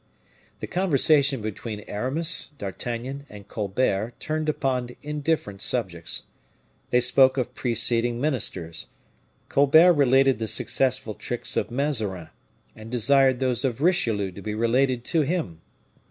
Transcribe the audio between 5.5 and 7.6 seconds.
subjects. They spoke of